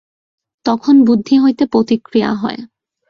[0.65, 2.59] তখন বুদ্ধি হইতে প্রতিক্রিয়া হয়।